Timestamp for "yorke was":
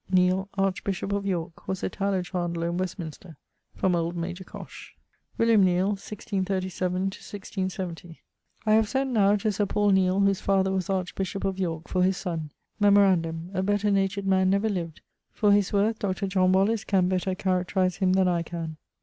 1.27-1.83